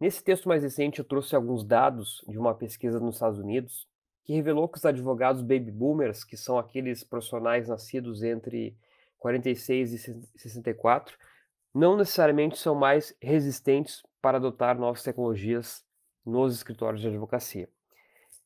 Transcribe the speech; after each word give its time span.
Nesse 0.00 0.22
texto 0.22 0.48
mais 0.48 0.62
recente, 0.62 1.00
eu 1.00 1.04
trouxe 1.04 1.34
alguns 1.34 1.64
dados 1.64 2.24
de 2.28 2.38
uma 2.38 2.54
pesquisa 2.54 3.00
nos 3.00 3.16
Estados 3.16 3.38
Unidos 3.38 3.88
que 4.22 4.32
revelou 4.32 4.68
que 4.68 4.78
os 4.78 4.84
advogados 4.84 5.42
baby 5.42 5.72
boomers, 5.72 6.22
que 6.22 6.36
são 6.36 6.58
aqueles 6.58 7.02
profissionais 7.02 7.66
nascidos 7.66 8.22
entre 8.22 8.76
46 9.18 9.92
e 9.94 10.22
64, 10.36 11.16
não 11.74 11.96
necessariamente 11.96 12.58
são 12.58 12.74
mais 12.74 13.12
resistentes 13.20 14.02
para 14.22 14.36
adotar 14.36 14.78
novas 14.78 15.02
tecnologias 15.02 15.84
nos 16.24 16.54
escritórios 16.54 17.00
de 17.00 17.08
advocacia. 17.08 17.68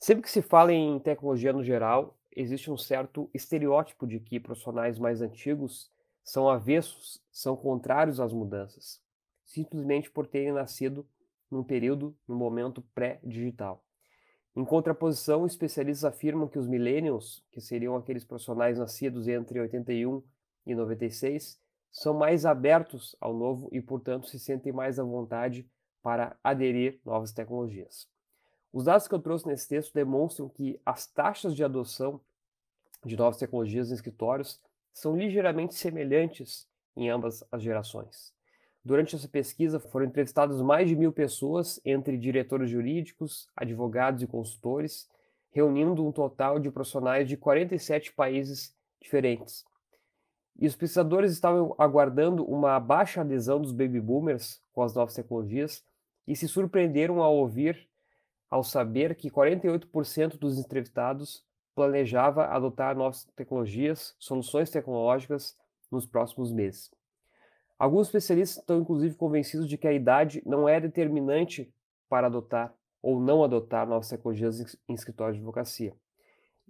Sempre 0.00 0.22
que 0.22 0.30
se 0.30 0.42
fala 0.42 0.72
em 0.72 0.98
tecnologia 0.98 1.52
no 1.52 1.62
geral, 1.62 2.18
existe 2.34 2.70
um 2.70 2.76
certo 2.76 3.30
estereótipo 3.32 4.06
de 4.06 4.18
que 4.18 4.40
profissionais 4.40 4.98
mais 4.98 5.22
antigos 5.22 5.90
são 6.24 6.48
avessos, 6.48 7.22
são 7.30 7.56
contrários 7.56 8.18
às 8.18 8.32
mudanças, 8.32 9.00
simplesmente 9.44 10.10
por 10.10 10.26
terem 10.26 10.52
nascido 10.52 11.06
num 11.50 11.62
período, 11.62 12.16
num 12.26 12.36
momento 12.36 12.82
pré-digital. 12.94 13.82
Em 14.54 14.64
contraposição, 14.64 15.44
especialistas 15.44 16.04
afirmam 16.04 16.48
que 16.48 16.58
os 16.58 16.66
millennials, 16.66 17.44
que 17.52 17.60
seriam 17.60 17.94
aqueles 17.94 18.24
profissionais 18.24 18.78
nascidos 18.78 19.28
entre 19.28 19.60
81 19.60 20.22
e 20.66 20.74
96, 20.74 21.60
são 21.92 22.14
mais 22.14 22.46
abertos 22.46 23.14
ao 23.20 23.34
novo 23.34 23.68
e, 23.72 23.80
portanto, 23.80 24.28
se 24.28 24.38
sentem 24.38 24.72
mais 24.72 24.98
à 24.98 25.04
vontade 25.04 25.68
para 26.02 26.38
aderir 26.42 27.00
novas 27.04 27.32
tecnologias. 27.32 28.08
Os 28.72 28.84
dados 28.84 29.08
que 29.08 29.14
eu 29.14 29.18
trouxe 29.18 29.46
nesse 29.46 29.68
texto 29.68 29.94
demonstram 29.94 30.48
que 30.48 30.80
as 30.84 31.06
taxas 31.06 31.54
de 31.54 31.64
adoção 31.64 32.20
de 33.04 33.16
novas 33.16 33.38
tecnologias 33.38 33.90
em 33.90 33.94
escritórios 33.94 34.60
são 34.92 35.16
ligeiramente 35.16 35.74
semelhantes 35.74 36.68
em 36.96 37.08
ambas 37.08 37.42
as 37.50 37.62
gerações. 37.62 38.35
Durante 38.86 39.16
essa 39.16 39.26
pesquisa 39.26 39.80
foram 39.80 40.06
entrevistadas 40.06 40.62
mais 40.62 40.88
de 40.88 40.94
mil 40.94 41.12
pessoas, 41.12 41.80
entre 41.84 42.16
diretores 42.16 42.70
jurídicos, 42.70 43.48
advogados 43.56 44.22
e 44.22 44.28
consultores, 44.28 45.08
reunindo 45.50 46.06
um 46.06 46.12
total 46.12 46.60
de 46.60 46.70
profissionais 46.70 47.26
de 47.26 47.36
47 47.36 48.12
países 48.12 48.72
diferentes. 49.00 49.64
E 50.56 50.68
os 50.68 50.76
pesquisadores 50.76 51.32
estavam 51.32 51.74
aguardando 51.76 52.44
uma 52.44 52.78
baixa 52.78 53.22
adesão 53.22 53.60
dos 53.60 53.72
baby 53.72 54.00
boomers 54.00 54.62
com 54.72 54.84
as 54.84 54.94
novas 54.94 55.14
tecnologias 55.14 55.84
e 56.24 56.36
se 56.36 56.46
surpreenderam 56.46 57.20
ao 57.20 57.34
ouvir, 57.34 57.88
ao 58.48 58.62
saber 58.62 59.16
que 59.16 59.28
48% 59.28 60.38
dos 60.38 60.60
entrevistados 60.60 61.44
planejava 61.74 62.44
adotar 62.46 62.96
novas 62.96 63.24
tecnologias, 63.34 64.14
soluções 64.16 64.70
tecnológicas 64.70 65.56
nos 65.90 66.06
próximos 66.06 66.52
meses. 66.52 66.88
Alguns 67.78 68.06
especialistas 68.06 68.58
estão 68.58 68.80
inclusive 68.80 69.14
convencidos 69.14 69.68
de 69.68 69.76
que 69.76 69.86
a 69.86 69.92
idade 69.92 70.42
não 70.46 70.68
é 70.68 70.80
determinante 70.80 71.72
para 72.08 72.26
adotar 72.26 72.74
ou 73.02 73.20
não 73.20 73.44
adotar 73.44 73.86
novas 73.86 74.08
tecnologias 74.08 74.76
em 74.88 74.94
escritórios 74.94 75.36
de 75.36 75.40
advocacia. 75.40 75.94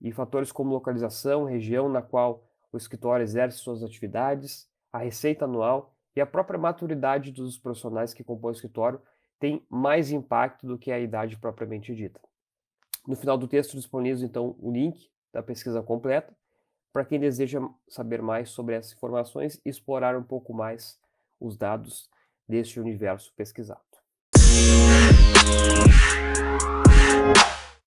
E 0.00 0.12
fatores 0.12 0.52
como 0.52 0.72
localização, 0.72 1.44
região 1.44 1.88
na 1.88 2.02
qual 2.02 2.44
o 2.72 2.76
escritório 2.76 3.24
exerce 3.24 3.58
suas 3.58 3.82
atividades, 3.82 4.68
a 4.92 4.98
receita 4.98 5.44
anual 5.44 5.94
e 6.14 6.20
a 6.20 6.26
própria 6.26 6.58
maturidade 6.58 7.32
dos 7.32 7.58
profissionais 7.58 8.14
que 8.14 8.24
compõem 8.24 8.52
o 8.52 8.54
escritório 8.54 9.00
tem 9.38 9.66
mais 9.68 10.12
impacto 10.12 10.66
do 10.66 10.78
que 10.78 10.92
a 10.92 11.00
idade 11.00 11.36
propriamente 11.36 11.94
dita. 11.94 12.20
No 13.06 13.16
final 13.16 13.36
do 13.36 13.48
texto 13.48 13.76
disponível 13.76 14.24
então 14.24 14.54
o 14.60 14.70
link 14.70 15.10
da 15.32 15.42
pesquisa 15.42 15.82
completa 15.82 16.32
para 16.92 17.04
quem 17.04 17.18
deseja 17.18 17.60
saber 17.88 18.22
mais 18.22 18.50
sobre 18.50 18.74
essas 18.74 18.92
informações 18.92 19.60
e 19.64 19.70
explorar 19.70 20.16
um 20.16 20.22
pouco 20.22 20.52
mais 20.52 20.98
os 21.40 21.56
dados 21.56 22.10
deste 22.48 22.78
universo 22.78 23.32
pesquisado. 23.34 23.91